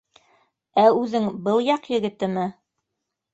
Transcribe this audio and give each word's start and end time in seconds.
Ә 0.83 0.85
үҙең 1.01 1.27
был 1.49 1.61
яҡ 1.67 1.85
егетеме? 1.97 2.47